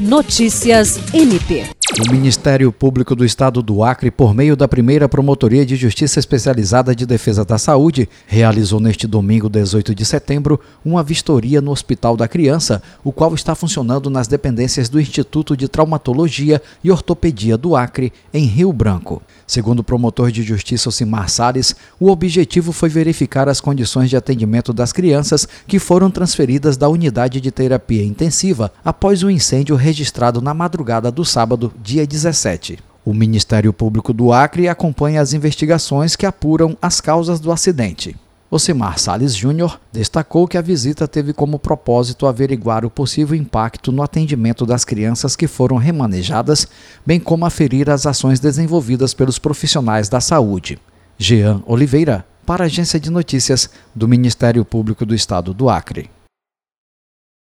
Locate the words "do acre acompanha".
34.12-35.20